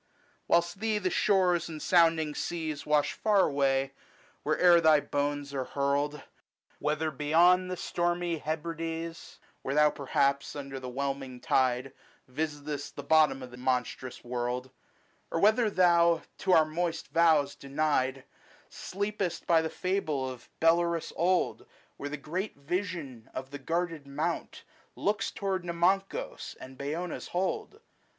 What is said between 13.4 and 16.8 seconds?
of the monstrous world; Or whether thou, to our